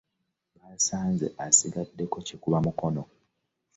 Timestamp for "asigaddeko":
1.45-2.17